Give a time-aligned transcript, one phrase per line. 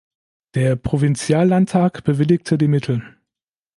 [0.55, 3.03] Der Provinziallandtag bewilligte die Mittel.